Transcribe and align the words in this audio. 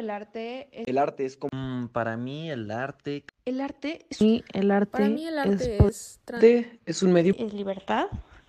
el 0.00 0.10
arte 0.10 0.68
es... 0.72 0.88
El 0.88 0.98
arte 0.98 1.24
es 1.24 1.36
como... 1.36 1.50
Mm, 1.52 1.88
para 1.88 2.16
mí 2.16 2.50
el 2.50 2.70
arte... 2.70 3.24
El 3.44 3.60
arte 3.60 4.06
es... 4.10 4.16
Sí, 4.18 4.44
el 4.52 4.70
arte 4.70 4.90
Para 4.90 5.08
mí 5.08 5.26
el 5.26 5.38
arte 5.38 5.78
es, 5.86 6.20
es... 6.28 6.66
es 6.84 7.02
un 7.02 7.12
medio... 7.12 7.34
Es 7.38 7.54
libertad, 7.54 8.06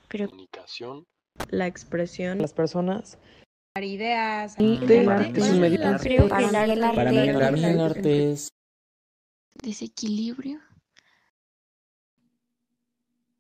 pero 0.08 0.28
comunicación, 0.28 1.06
la 1.50 1.68
expresión. 1.68 2.40
las 2.40 2.54
personas. 2.54 3.18
ideas. 3.80 4.56
Sí, 4.58 4.80
el 4.82 5.06
para 5.06 5.20
arte. 5.20 5.32
mí 5.32 5.40
es 5.40 5.50
un 5.54 5.60
medio... 5.60 5.82
el 5.82 5.98
creo 6.00 6.28
que 6.28 6.36
el 6.44 6.56
el 6.56 6.84
arte- 6.84 6.96
para 6.96 7.12
mí 7.12 7.18
el 7.18 7.36
arte, 7.42 7.70
El 7.72 7.80
arte 7.80 8.32
es 8.32 8.48
desequilibrio. 9.62 10.60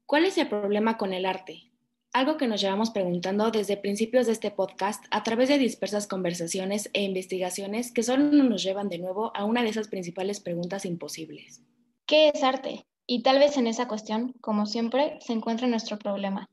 ¿Cuál 0.05 0.25
es 0.25 0.37
el 0.37 0.47
problema 0.49 0.97
con 0.97 1.13
el 1.13 1.25
arte? 1.25 1.70
Algo 2.13 2.35
que 2.35 2.47
nos 2.47 2.59
llevamos 2.59 2.89
preguntando 2.89 3.51
desde 3.51 3.77
principios 3.77 4.25
de 4.25 4.33
este 4.33 4.51
podcast 4.51 5.05
a 5.11 5.23
través 5.23 5.47
de 5.47 5.57
dispersas 5.57 6.07
conversaciones 6.07 6.89
e 6.91 7.03
investigaciones 7.03 7.93
que 7.93 8.03
solo 8.03 8.25
nos 8.43 8.61
llevan 8.61 8.89
de 8.89 8.97
nuevo 8.97 9.31
a 9.33 9.45
una 9.45 9.63
de 9.63 9.69
esas 9.69 9.87
principales 9.87 10.41
preguntas 10.41 10.83
imposibles. 10.83 11.63
¿Qué 12.05 12.27
es 12.27 12.43
arte? 12.43 12.85
Y 13.07 13.23
tal 13.23 13.39
vez 13.39 13.55
en 13.55 13.65
esa 13.65 13.87
cuestión, 13.87 14.33
como 14.41 14.65
siempre, 14.65 15.19
se 15.21 15.31
encuentra 15.31 15.69
nuestro 15.69 15.97
problema, 15.97 16.49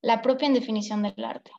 la 0.00 0.22
propia 0.22 0.48
indefinición 0.48 1.02
del 1.02 1.24
arte. 1.24 1.50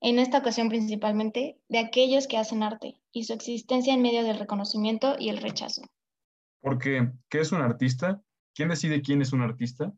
En 0.00 0.20
esta 0.20 0.38
ocasión 0.38 0.68
principalmente 0.68 1.58
de 1.68 1.78
aquellos 1.80 2.28
que 2.28 2.38
hacen 2.38 2.62
arte 2.62 3.00
y 3.10 3.24
su 3.24 3.32
existencia 3.32 3.92
en 3.92 4.02
medio 4.02 4.22
del 4.22 4.38
reconocimiento 4.38 5.16
y 5.18 5.30
el 5.30 5.38
rechazo. 5.38 5.82
Porque, 6.60 7.10
¿qué 7.28 7.40
es 7.40 7.50
un 7.50 7.60
artista? 7.60 8.22
¿Quién 8.54 8.68
decide 8.68 9.02
quién 9.02 9.20
es 9.20 9.32
un 9.32 9.42
artista? 9.42 9.92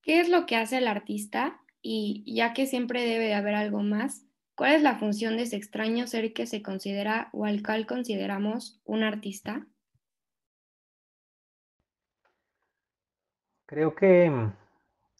¿Qué 0.00 0.20
es 0.20 0.30
lo 0.30 0.46
que 0.46 0.56
hace 0.56 0.78
el 0.78 0.88
artista? 0.88 1.61
Y 1.82 2.24
ya 2.32 2.54
que 2.54 2.66
siempre 2.66 3.02
debe 3.04 3.26
de 3.26 3.34
haber 3.34 3.56
algo 3.56 3.82
más, 3.82 4.24
¿cuál 4.54 4.74
es 4.74 4.82
la 4.82 4.98
función 4.98 5.36
de 5.36 5.42
ese 5.42 5.56
extraño 5.56 6.06
ser 6.06 6.32
que 6.32 6.46
se 6.46 6.62
considera 6.62 7.28
o 7.32 7.44
al 7.44 7.62
cual 7.62 7.86
consideramos 7.86 8.80
un 8.84 9.02
artista? 9.02 9.66
Creo 13.66 13.94
que 13.94 14.30
mm, 14.30 14.54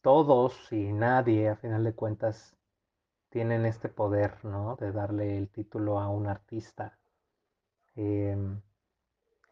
todos 0.02 0.70
y 0.72 0.92
nadie, 0.92 1.48
a 1.48 1.56
final 1.56 1.82
de 1.82 1.94
cuentas, 1.94 2.56
tienen 3.30 3.66
este 3.66 3.88
poder, 3.88 4.44
¿no? 4.44 4.76
De 4.76 4.92
darle 4.92 5.38
el 5.38 5.48
título 5.48 5.98
a 5.98 6.08
un 6.10 6.26
artista. 6.28 6.98
Em, 7.96 8.60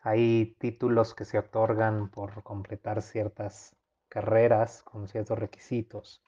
hay 0.03 0.55
títulos 0.59 1.15
que 1.15 1.25
se 1.25 1.39
otorgan 1.39 2.11
por 2.11 2.43
completar 2.43 3.03
ciertas 3.03 3.75
carreras 4.09 4.83
con 4.83 5.09
ciertos 5.09 5.39
requisitos. 5.39 6.23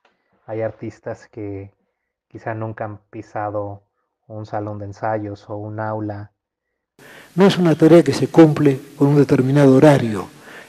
Hay 0.45 0.61
artistas 0.61 1.29
que 1.31 1.73
quizá 2.29 2.53
nunca 2.55 2.85
han 2.85 2.99
pisado 3.11 3.85
un 4.27 4.45
salón 4.45 4.79
de 4.81 4.87
ensayos 4.87 5.49
o 5.49 5.57
un 5.57 5.79
aula. 5.79 6.33
No 7.37 7.47
es 7.47 7.59
una 7.59 7.77
tarea 7.77 8.03
que 8.03 8.13
se 8.13 8.29
cumple 8.29 8.81
con 8.97 9.09
un 9.09 9.17
determinado 9.17 9.77
horario. 9.77 10.27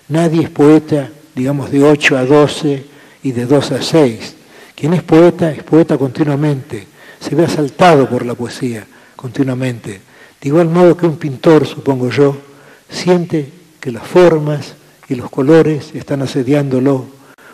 Nadie 0.09 0.43
es 0.43 0.49
poeta, 0.51 1.09
digamos, 1.33 1.71
de 1.71 1.83
8 1.83 2.17
a 2.17 2.25
12 2.25 2.85
y 3.23 3.31
de 3.31 3.45
2 3.45 3.71
a 3.71 3.81
6. 3.81 4.37
Quien 4.75 4.93
es 4.93 5.01
poeta 5.01 5.49
es 5.51 5.63
poeta 5.63 5.97
continuamente, 5.97 6.87
se 7.19 7.33
ve 7.33 7.45
asaltado 7.45 8.07
por 8.07 8.25
la 8.25 8.35
poesía 8.35 8.85
continuamente. 9.15 10.01
De 10.39 10.49
igual 10.49 10.69
modo 10.69 10.95
que 10.95 11.07
un 11.07 11.17
pintor, 11.17 11.65
supongo 11.65 12.09
yo, 12.09 12.37
siente 12.89 13.51
que 13.79 13.91
las 13.91 14.05
formas 14.05 14.75
y 15.07 15.15
los 15.15 15.31
colores 15.31 15.95
están 15.95 16.21
asediándolo, 16.21 17.05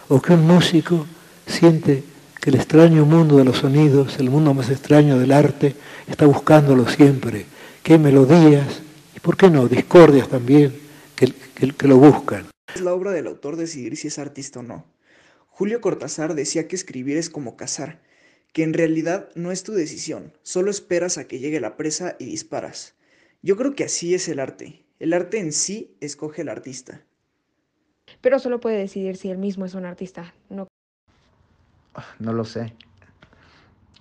o 0.09 0.22
que 0.22 0.34
un 0.34 0.45
músico 0.45 1.06
siente 1.50 2.03
que 2.39 2.50
el 2.50 2.55
extraño 2.55 3.05
mundo 3.05 3.38
de 3.38 3.44
los 3.44 3.58
sonidos, 3.58 4.17
el 4.19 4.30
mundo 4.30 4.53
más 4.53 4.69
extraño 4.69 5.19
del 5.19 5.31
arte, 5.31 5.75
está 6.08 6.25
buscándolo 6.25 6.88
siempre, 6.88 7.45
que 7.83 7.94
hay 7.94 8.00
melodías, 8.00 8.81
y 9.16 9.19
por 9.19 9.36
qué 9.36 9.50
no, 9.50 9.67
discordias 9.67 10.30
también, 10.30 10.73
que, 11.16 11.33
que, 11.56 11.72
que 11.73 11.88
lo 11.88 11.97
buscan. 11.97 12.47
Es 12.73 12.81
la 12.81 12.94
obra 12.94 13.11
del 13.11 13.28
autor 13.28 13.58
decidir 13.58 13.97
si 13.97 14.08
es 14.08 14.19
artista 14.19 14.59
o 14.59 14.64
no. 14.64 14.86
Julio 15.47 15.81
Cortázar 15.81 16.35
decía 16.35 16.68
que 16.68 16.75
escribir 16.78 17.18
es 17.18 17.29
como 17.29 17.57
cazar, 17.57 18.00
que 18.53 18.63
en 18.63 18.73
realidad 18.73 19.29
no 19.35 19.52
es 19.52 19.63
tu 19.63 19.73
decisión, 19.73 20.34
solo 20.41 20.72
esperas 20.72 21.18
a 21.18 21.28
que 21.28 21.40
llegue 21.40 21.59
la 21.59 21.75
presa 21.75 22.16
y 22.19 22.25
disparas. 22.25 22.96
Yo 23.41 23.57
creo 23.57 23.75
que 23.75 23.84
así 23.84 24.13
es 24.13 24.29
el 24.29 24.40
arte. 24.40 24.85
El 25.00 25.13
arte 25.13 25.40
en 25.40 25.52
sí 25.52 25.96
escoge 26.00 26.44
el 26.44 26.50
artista. 26.50 27.06
Pero 28.22 28.40
solo 28.40 28.59
puede 28.59 28.78
decidir 28.78 29.18
si 29.18 29.29
él 29.29 29.38
mismo 29.38 29.66
es 29.66 29.73
un 29.73 29.85
artista. 29.85 30.34
No. 30.50 30.69
No 32.19 32.33
lo 32.33 32.45
sé. 32.45 32.73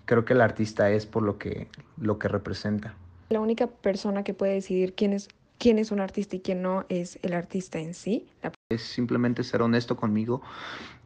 Creo 0.04 0.25
que 0.25 0.32
el 0.32 0.41
artista 0.41 0.91
es 0.91 1.06
por 1.06 1.22
lo 1.22 1.38
que, 1.38 1.69
lo 1.98 2.19
que 2.19 2.28
representa. 2.28 2.94
La 3.28 3.41
única 3.41 3.66
persona 3.66 4.25
que 4.25 4.32
puede 4.32 4.54
decidir 4.54 4.94
quién 4.94 5.12
es, 5.12 5.28
quién 5.59 5.78
es 5.78 5.91
un 5.91 6.00
artista 6.00 6.36
y 6.36 6.41
quién 6.41 6.62
no 6.62 6.86
es 6.88 7.19
el 7.22 7.34
artista 7.34 7.78
en 7.78 7.92
sí. 7.92 8.26
La... 8.42 8.53
Es 8.70 8.82
simplemente 8.82 9.44
ser 9.44 9.60
honesto 9.60 9.97
conmigo 9.97 10.41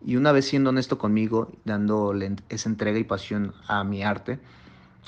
y 0.04 0.16
una 0.16 0.32
vez 0.32 0.46
siendo 0.46 0.70
honesto 0.70 0.98
conmigo, 0.98 1.50
dándole 1.64 2.36
esa 2.48 2.68
entrega 2.68 2.98
y 2.98 3.04
pasión 3.04 3.54
a 3.66 3.82
mi 3.82 4.02
arte, 4.02 4.38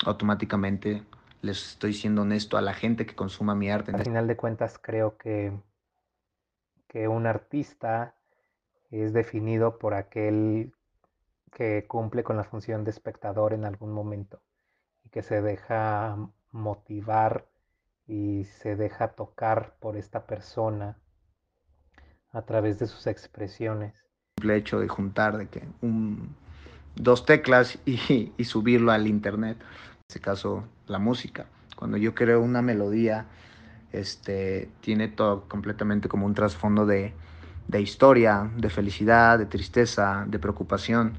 automáticamente 0.05 1.03
les 1.41 1.71
estoy 1.71 1.93
siendo 1.93 2.23
honesto 2.23 2.57
a 2.57 2.61
la 2.61 2.73
gente 2.73 3.05
que 3.05 3.15
consuma 3.15 3.55
mi 3.55 3.69
arte. 3.69 3.91
Al 3.93 4.03
final 4.03 4.27
de 4.27 4.35
cuentas 4.35 4.79
creo 4.81 5.17
que, 5.17 5.53
que 6.87 7.07
un 7.07 7.27
artista 7.27 8.15
es 8.91 9.13
definido 9.13 9.77
por 9.77 9.93
aquel 9.93 10.73
que 11.55 11.85
cumple 11.87 12.23
con 12.23 12.35
la 12.35 12.43
función 12.43 12.83
de 12.83 12.91
espectador 12.91 13.53
en 13.53 13.63
algún 13.63 13.93
momento 13.93 14.41
y 15.05 15.09
que 15.09 15.23
se 15.23 15.41
deja 15.41 16.17
motivar 16.51 17.47
y 18.05 18.43
se 18.43 18.75
deja 18.75 19.13
tocar 19.13 19.77
por 19.79 19.95
esta 19.95 20.27
persona 20.27 20.97
a 22.31 22.41
través 22.41 22.77
de 22.77 22.87
sus 22.87 23.07
expresiones. 23.07 24.05
El 24.43 24.51
hecho 24.51 24.81
de 24.81 24.89
juntar 24.89 25.37
de 25.37 25.47
que 25.47 25.63
un, 25.81 26.35
dos 26.95 27.25
teclas 27.25 27.79
y, 27.85 28.33
y 28.37 28.43
subirlo 28.43 28.91
al 28.91 29.07
internet, 29.07 29.57
en 29.61 30.01
este 30.09 30.19
caso 30.19 30.65
la 30.87 30.99
música. 30.99 31.45
Cuando 31.77 31.95
yo 31.95 32.13
creo 32.13 32.41
una 32.41 32.61
melodía, 32.61 33.27
este, 33.93 34.69
tiene 34.81 35.07
todo 35.07 35.47
completamente 35.47 36.09
como 36.09 36.25
un 36.25 36.33
trasfondo 36.33 36.85
de, 36.85 37.13
de 37.69 37.81
historia, 37.81 38.51
de 38.57 38.69
felicidad, 38.69 39.39
de 39.39 39.45
tristeza, 39.45 40.25
de 40.27 40.37
preocupación, 40.37 41.13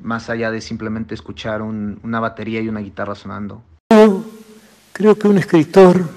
más 0.00 0.30
allá 0.30 0.50
de 0.50 0.60
simplemente 0.60 1.14
escuchar 1.14 1.62
un, 1.62 1.98
una 2.02 2.20
batería 2.20 2.60
y 2.60 2.68
una 2.68 2.80
guitarra 2.80 3.14
sonando. 3.14 3.62
Creo 4.92 5.18
que 5.18 5.28
un 5.28 5.38
escritor, 5.38 6.08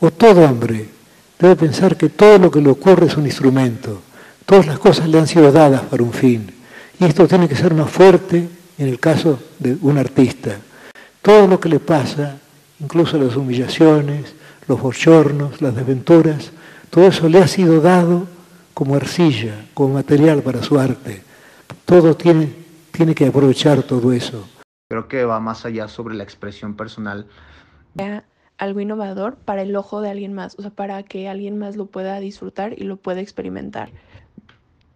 o 0.00 0.10
todo 0.10 0.44
hombre, 0.44 0.88
debe 1.38 1.56
pensar 1.56 1.96
que 1.96 2.10
todo 2.10 2.38
lo 2.38 2.50
que 2.50 2.60
le 2.60 2.68
ocurre 2.68 3.06
es 3.06 3.16
un 3.16 3.24
instrumento. 3.24 4.02
Todas 4.44 4.66
las 4.66 4.78
cosas 4.78 5.08
le 5.08 5.18
han 5.18 5.26
sido 5.26 5.50
dadas 5.50 5.82
para 5.82 6.02
un 6.02 6.12
fin. 6.12 6.52
Y 7.00 7.04
esto 7.04 7.26
tiene 7.26 7.48
que 7.48 7.56
ser 7.56 7.74
más 7.74 7.90
fuerte 7.90 8.48
en 8.76 8.88
el 8.88 9.00
caso 9.00 9.38
de 9.58 9.78
un 9.80 9.98
artista. 9.98 10.56
Todo 11.22 11.46
lo 11.46 11.60
que 11.60 11.68
le 11.68 11.80
pasa, 11.80 12.38
incluso 12.80 13.18
las 13.18 13.36
humillaciones, 13.36 14.34
los 14.66 14.80
bochornos, 14.80 15.62
las 15.62 15.74
desventuras, 15.74 16.50
todo 16.90 17.06
eso 17.06 17.28
le 17.28 17.38
ha 17.38 17.48
sido 17.48 17.80
dado 17.80 18.26
como 18.74 18.94
arcilla, 18.94 19.66
como 19.74 19.94
material 19.94 20.42
para 20.42 20.62
su 20.62 20.78
arte. 20.78 21.22
Todo 21.84 22.16
tiene, 22.16 22.52
tiene 22.98 23.14
que 23.14 23.28
aprovechar 23.28 23.84
todo 23.84 24.12
eso. 24.12 24.48
Creo 24.88 25.06
que 25.06 25.24
va 25.24 25.38
más 25.38 25.64
allá 25.64 25.86
sobre 25.86 26.16
la 26.16 26.24
expresión 26.24 26.74
personal. 26.74 27.28
Algo 28.58 28.80
innovador 28.80 29.36
para 29.36 29.62
el 29.62 29.76
ojo 29.76 30.00
de 30.00 30.10
alguien 30.10 30.32
más, 30.32 30.58
o 30.58 30.62
sea, 30.62 30.72
para 30.72 31.04
que 31.04 31.28
alguien 31.28 31.58
más 31.58 31.76
lo 31.76 31.86
pueda 31.86 32.18
disfrutar 32.18 32.74
y 32.76 32.82
lo 32.82 32.96
pueda 32.96 33.20
experimentar. 33.20 33.92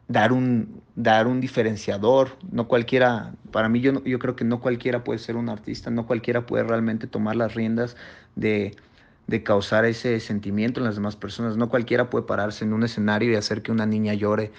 Dar 0.09 0.33
un, 0.33 0.83
dar 0.97 1.29
un 1.29 1.41
diferenciador, 1.41 2.31
no 2.51 2.67
cualquiera, 2.67 3.35
para 3.53 3.69
mí 3.69 3.81
yo, 3.81 4.03
yo 4.03 4.19
creo 4.19 4.35
que 4.35 4.45
no 4.45 4.59
cualquiera 4.59 5.05
puede 5.05 5.21
ser 5.21 5.37
un 5.37 5.49
artista, 5.49 5.89
no 5.93 6.05
cualquiera 6.05 6.45
puede 6.45 6.65
realmente 6.65 7.07
tomar 7.07 7.37
las 7.37 7.55
riendas 7.55 7.97
de, 8.35 8.75
de 9.29 9.45
causar 9.45 9.85
ese 9.85 10.19
sentimiento 10.19 10.81
en 10.81 10.87
las 10.87 10.97
demás 10.97 11.15
personas, 11.15 11.57
no 11.57 11.69
cualquiera 11.69 12.11
puede 12.11 12.27
pararse 12.27 12.65
en 12.65 12.73
un 12.73 12.83
escenario 12.83 13.31
y 13.31 13.37
hacer 13.37 13.63
que 13.63 13.71
una 13.71 13.87
niña 13.87 14.13
llore 14.15 14.51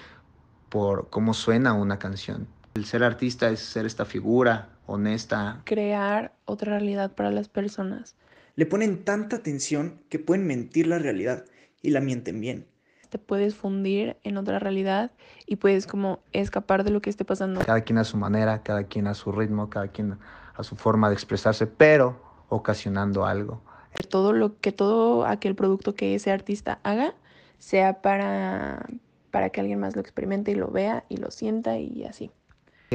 por 0.70 1.10
cómo 1.10 1.34
suena 1.34 1.74
una 1.74 2.00
canción. 2.00 2.48
El 2.76 2.86
ser 2.86 3.04
artista 3.04 3.50
es 3.50 3.60
ser 3.60 3.86
esta 3.86 4.04
figura 4.04 4.70
honesta. 4.88 5.62
Crear 5.64 6.34
otra 6.46 6.72
realidad 6.72 7.12
para 7.14 7.30
las 7.30 7.48
personas. 7.48 8.16
Le 8.56 8.66
ponen 8.66 9.04
tanta 9.04 9.36
atención 9.36 10.02
que 10.10 10.18
pueden 10.18 10.48
mentir 10.48 10.88
la 10.88 10.98
realidad 10.98 11.46
y 11.84 11.92
la 11.92 12.02
mienten 12.02 12.42
bien. 12.42 12.66
Te 13.10 13.20
puedes 13.20 13.54
fundir 13.54 14.18
en 14.24 14.38
otra 14.38 14.58
realidad 14.58 15.12
y 15.46 15.58
puedes 15.58 15.86
como 15.86 16.24
escapar 16.32 16.84
de 16.84 16.90
lo 16.90 17.00
que 17.00 17.12
esté 17.12 17.26
pasando. 17.26 17.62
Cada 17.64 17.82
quien 17.82 18.00
a 18.00 18.04
su 18.04 18.18
manera, 18.18 18.64
cada 18.64 18.86
quien 18.86 19.06
a 19.06 19.14
su 19.14 19.32
ritmo, 19.32 19.70
cada 19.70 19.90
quien 19.90 20.18
a 20.56 20.64
su 20.64 20.76
forma 20.76 21.10
de 21.10 21.14
expresarse, 21.14 21.68
pero 21.68 22.20
ocasionando 22.50 23.28
algo. 23.28 23.62
Todo 24.10 24.34
lo 24.34 24.60
que 24.60 24.72
todo 24.72 25.28
aquel 25.28 25.54
producto 25.54 25.94
que 25.94 26.16
ese 26.16 26.32
artista 26.32 26.80
haga 26.82 27.14
sea 27.60 28.02
para 28.02 28.88
para 29.30 29.50
que 29.50 29.62
alguien 29.62 29.80
más 29.80 29.96
lo 29.96 30.02
experimente 30.02 30.52
y 30.52 30.56
lo 30.56 30.70
vea 30.70 31.06
y 31.10 31.18
lo 31.18 31.32
sienta 31.32 31.78
y 31.78 32.04
así. 32.06 32.32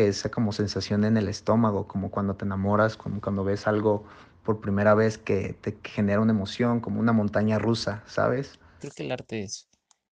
Esa 0.07 0.31
como 0.31 0.53
sensación 0.53 1.05
en 1.05 1.17
el 1.17 1.29
estómago, 1.29 1.89
como 1.89 2.11
cuando 2.11 2.37
te 2.37 2.45
enamoras, 2.45 2.97
como 2.97 3.21
cuando 3.21 3.45
ves 3.45 3.67
algo 3.67 4.05
por 4.45 4.61
primera 4.61 4.95
vez 4.95 5.19
que 5.19 5.55
te 5.55 5.79
genera 5.85 6.21
una 6.21 6.33
emoción, 6.33 6.81
como 6.81 7.01
una 7.01 7.13
montaña 7.13 7.59
rusa, 7.59 8.03
¿sabes? 8.07 8.59
Creo 8.79 8.93
que 8.93 9.03
el 9.05 9.13
arte 9.13 9.43
es, 9.43 9.69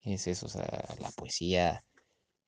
es 0.01 0.27
eso, 0.27 0.45
o 0.45 0.49
sea, 0.49 0.95
la 0.99 1.09
poesía, 1.11 1.83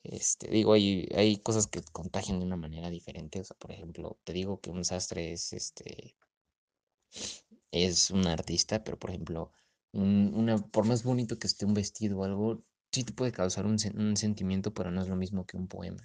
este, 0.03 0.49
digo, 0.49 0.73
hay, 0.73 1.07
hay 1.15 1.37
cosas 1.37 1.67
que 1.67 1.81
contagian 1.91 2.39
de 2.39 2.45
una 2.45 2.57
manera 2.57 2.89
diferente, 2.89 3.39
o 3.41 3.43
sea, 3.43 3.55
por 3.57 3.71
ejemplo, 3.71 4.17
te 4.23 4.33
digo 4.33 4.59
que 4.61 4.69
un 4.69 4.85
sastre 4.85 5.33
es, 5.33 5.53
este, 5.53 6.15
es 7.71 8.09
un 8.11 8.25
artista, 8.27 8.83
pero 8.83 8.97
por 8.97 9.09
ejemplo, 9.09 9.51
un- 9.91 10.31
una, 10.35 10.57
por 10.57 10.85
más 10.85 11.03
bonito 11.03 11.37
que 11.39 11.47
esté 11.47 11.65
un 11.65 11.73
vestido 11.73 12.19
o 12.19 12.23
algo, 12.23 12.63
sí 12.91 13.03
te 13.03 13.13
puede 13.13 13.31
causar 13.31 13.65
un, 13.65 13.77
un 13.95 14.17
sentimiento, 14.17 14.73
pero 14.73 14.91
no 14.91 15.01
es 15.01 15.07
lo 15.09 15.15
mismo 15.15 15.45
que 15.45 15.57
un 15.57 15.67
poema. 15.67 16.01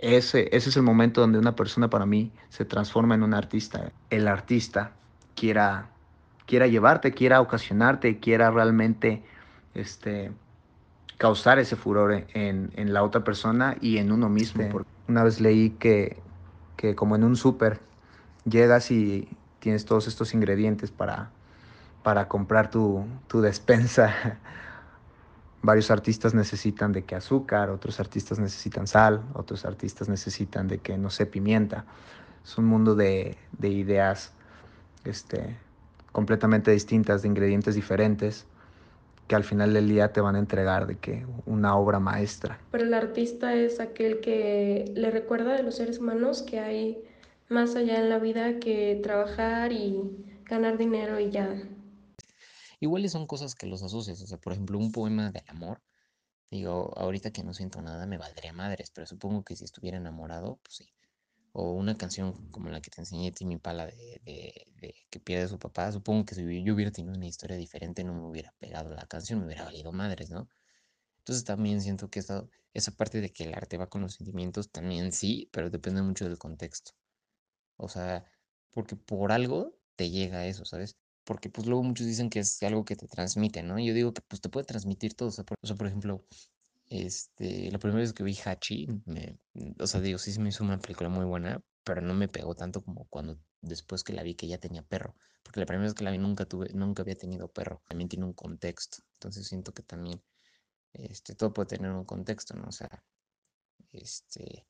Ese, 0.00 0.48
ese 0.56 0.70
es 0.70 0.76
el 0.76 0.82
momento 0.82 1.20
donde 1.20 1.38
una 1.38 1.54
persona 1.54 1.90
para 1.90 2.06
mí 2.06 2.32
se 2.48 2.64
transforma 2.64 3.14
en 3.14 3.22
un 3.22 3.34
artista. 3.34 3.92
El 4.08 4.28
artista 4.28 4.92
quiera, 5.34 5.90
quiera 6.46 6.66
llevarte, 6.66 7.12
quiera 7.12 7.42
ocasionarte, 7.42 8.18
quiera 8.18 8.50
realmente 8.50 9.22
este, 9.74 10.32
causar 11.18 11.58
ese 11.58 11.76
furor 11.76 12.24
en, 12.32 12.70
en 12.76 12.94
la 12.94 13.02
otra 13.02 13.24
persona 13.24 13.76
y 13.78 13.98
en 13.98 14.10
uno 14.10 14.30
mismo. 14.30 14.66
Una 15.06 15.22
vez 15.22 15.38
leí 15.38 15.70
que, 15.70 16.16
que 16.76 16.94
como 16.94 17.14
en 17.14 17.24
un 17.24 17.36
súper 17.36 17.80
llegas 18.46 18.90
y 18.90 19.28
tienes 19.58 19.84
todos 19.84 20.08
estos 20.08 20.32
ingredientes 20.32 20.90
para, 20.90 21.30
para 22.02 22.26
comprar 22.26 22.70
tu, 22.70 23.04
tu 23.28 23.42
despensa. 23.42 24.40
Varios 25.62 25.90
artistas 25.90 26.34
necesitan 26.34 26.92
de 26.92 27.04
que 27.04 27.14
azúcar, 27.14 27.70
otros 27.70 28.00
artistas 28.00 28.38
necesitan 28.38 28.86
sal, 28.86 29.22
otros 29.34 29.64
artistas 29.64 30.08
necesitan 30.08 30.68
de 30.68 30.78
que, 30.78 30.96
no 30.96 31.10
sé, 31.10 31.26
pimienta. 31.26 31.84
Es 32.42 32.56
un 32.56 32.64
mundo 32.64 32.94
de, 32.94 33.36
de 33.58 33.68
ideas 33.68 34.32
este, 35.04 35.56
completamente 36.12 36.70
distintas, 36.70 37.22
de 37.22 37.28
ingredientes 37.28 37.74
diferentes, 37.74 38.46
que 39.28 39.36
al 39.36 39.44
final 39.44 39.72
del 39.72 39.88
día 39.88 40.12
te 40.12 40.20
van 40.20 40.34
a 40.34 40.38
entregar 40.38 40.86
de 40.86 40.96
que 40.96 41.24
una 41.46 41.76
obra 41.76 42.00
maestra. 42.00 42.58
Pero 42.72 42.84
el 42.84 42.94
artista 42.94 43.54
es 43.54 43.78
aquel 43.78 44.20
que 44.20 44.92
le 44.94 45.10
recuerda 45.10 45.54
de 45.54 45.62
los 45.62 45.76
seres 45.76 45.98
humanos 45.98 46.42
que 46.42 46.58
hay 46.58 47.04
más 47.48 47.76
allá 47.76 48.00
en 48.00 48.08
la 48.08 48.18
vida 48.18 48.58
que 48.58 48.98
trabajar 49.02 49.72
y 49.72 50.00
ganar 50.46 50.78
dinero 50.78 51.20
y 51.20 51.30
ya. 51.30 51.48
Igual 52.80 53.08
son 53.10 53.26
cosas 53.26 53.54
que 53.54 53.66
los 53.66 53.82
asocias, 53.82 54.20
o 54.22 54.26
sea, 54.26 54.38
por 54.38 54.52
ejemplo, 54.54 54.78
un 54.78 54.90
poema 54.90 55.30
del 55.30 55.44
amor, 55.48 55.82
digo, 56.50 56.92
ahorita 56.98 57.30
que 57.32 57.44
no 57.44 57.54
siento 57.54 57.82
nada 57.82 58.06
me 58.06 58.18
valdría 58.18 58.52
madres, 58.52 58.90
pero 58.90 59.06
supongo 59.06 59.44
que 59.44 59.56
si 59.56 59.64
estuviera 59.64 59.98
enamorado, 59.98 60.58
pues 60.62 60.76
sí. 60.76 60.92
O 61.52 61.72
una 61.72 61.96
canción 61.96 62.50
como 62.50 62.70
la 62.70 62.80
que 62.80 62.90
te 62.90 63.00
enseñé, 63.00 63.32
Timmy 63.32 63.58
Pala, 63.58 63.86
de, 63.86 64.66
que 65.10 65.20
pierde 65.20 65.44
a 65.44 65.48
su 65.48 65.58
papá, 65.58 65.92
supongo 65.92 66.24
que 66.24 66.34
si 66.34 66.62
yo 66.64 66.74
hubiera 66.74 66.92
tenido 66.92 67.14
una 67.14 67.26
historia 67.26 67.56
diferente 67.56 68.04
no 68.04 68.14
me 68.14 68.26
hubiera 68.26 68.52
pegado 68.58 68.90
la 68.90 69.06
canción, 69.06 69.40
me 69.40 69.46
hubiera 69.46 69.64
valido 69.64 69.92
madres, 69.92 70.30
¿no? 70.30 70.48
Entonces 71.18 71.44
también 71.44 71.80
siento 71.82 72.08
que 72.10 72.20
esa 72.20 72.92
parte 72.96 73.20
de 73.20 73.32
que 73.32 73.44
el 73.44 73.54
arte 73.54 73.78
va 73.78 73.88
con 73.88 74.02
los 74.02 74.14
sentimientos, 74.14 74.70
también 74.70 75.12
sí, 75.12 75.48
pero 75.52 75.70
depende 75.70 76.02
mucho 76.02 76.24
del 76.24 76.38
contexto. 76.38 76.92
O 77.76 77.88
sea, 77.88 78.24
porque 78.70 78.96
por 78.96 79.32
algo 79.32 79.74
te 79.96 80.10
llega 80.10 80.46
eso, 80.46 80.64
¿sabes? 80.64 80.96
Porque 81.24 81.50
pues 81.50 81.66
luego 81.66 81.82
muchos 81.82 82.06
dicen 82.06 82.30
que 82.30 82.40
es 82.40 82.62
algo 82.62 82.84
que 82.84 82.96
te 82.96 83.06
transmite, 83.06 83.62
¿no? 83.62 83.78
Yo 83.78 83.94
digo 83.94 84.12
que 84.12 84.22
pues 84.22 84.40
te 84.40 84.48
puede 84.48 84.66
transmitir 84.66 85.14
todo. 85.14 85.28
O 85.28 85.32
sea, 85.32 85.44
por, 85.44 85.86
ejemplo, 85.86 86.24
este, 86.88 87.70
la 87.70 87.78
primera 87.78 88.00
vez 88.00 88.12
que 88.12 88.24
vi 88.24 88.36
Hachi, 88.44 88.88
me, 89.06 89.38
o 89.78 89.86
sea, 89.86 90.00
digo, 90.00 90.18
sí 90.18 90.32
se 90.32 90.40
me 90.40 90.48
hizo 90.50 90.64
una 90.64 90.78
película 90.80 91.08
muy 91.08 91.24
buena, 91.24 91.60
pero 91.84 92.00
no 92.02 92.14
me 92.14 92.28
pegó 92.28 92.54
tanto 92.54 92.82
como 92.82 93.06
cuando 93.08 93.38
después 93.62 94.04
que 94.04 94.12
la 94.12 94.22
vi 94.22 94.34
que 94.34 94.48
ya 94.48 94.58
tenía 94.58 94.82
perro. 94.82 95.14
Porque 95.42 95.60
la 95.60 95.66
primera 95.66 95.84
vez 95.84 95.94
que 95.94 96.04
la 96.04 96.10
vi 96.10 96.18
nunca 96.18 96.46
tuve, 96.46 96.70
nunca 96.74 97.02
había 97.02 97.16
tenido 97.16 97.48
perro. 97.48 97.82
También 97.88 98.08
tiene 98.08 98.24
un 98.26 98.34
contexto. 98.34 98.98
Entonces 99.14 99.46
siento 99.46 99.72
que 99.72 99.82
también, 99.82 100.22
este, 100.94 101.34
todo 101.34 101.52
puede 101.52 101.68
tener 101.68 101.92
un 101.92 102.04
contexto, 102.04 102.54
¿no? 102.56 102.68
O 102.68 102.72
sea, 102.72 103.04
este, 103.92 104.66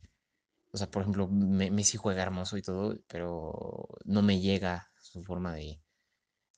o 0.73 0.76
sea, 0.79 0.91
por 0.91 1.03
ejemplo, 1.03 1.29
Me- 1.29 1.70
Messi 1.70 1.96
juega 1.99 2.23
hermoso 2.23 2.56
y 2.56 2.62
todo, 2.62 2.96
pero 3.08 3.88
no 4.05 4.23
me 4.23 4.41
llega 4.41 4.91
su 5.00 5.25
forma 5.25 5.55
de, 5.55 5.81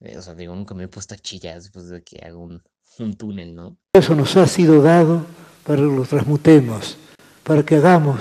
de- 0.03 0.19
o 0.19 0.23
sea, 0.23 0.35
digo, 0.35 0.55
nunca 0.55 0.75
me 0.75 0.85
he 0.85 0.89
puesto 0.89 1.15
a 1.15 1.19
chillar 1.19 1.57
después 1.61 1.89
de 1.89 2.03
que 2.03 2.25
hago 2.27 2.41
un, 2.41 2.63
un 2.99 3.15
túnel, 3.15 3.55
¿no? 3.55 3.77
Eso 3.95 4.15
nos 4.15 4.37
ha 4.37 4.47
sido 4.47 4.83
dado 4.83 5.25
para 5.65 5.79
que 5.79 5.83
lo 5.87 6.05
transmutemos, 6.05 6.97
para 7.45 7.63
que 7.65 7.77
hagamos 7.77 8.21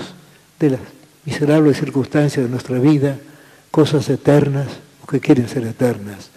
de 0.58 0.70
las 0.70 0.80
miserables 1.24 1.76
circunstancias 1.78 2.44
de 2.44 2.50
nuestra 2.50 2.78
vida 2.78 3.18
cosas 3.70 4.08
eternas 4.10 4.68
o 5.02 5.06
que 5.06 5.20
quieren 5.20 5.48
ser 5.48 5.64
eternas. 5.66 6.30